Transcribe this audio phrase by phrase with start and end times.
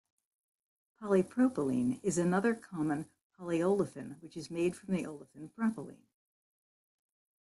[0.99, 3.07] Polypropylene is another common
[3.37, 6.07] polyolefin which is made from the olefin propylene.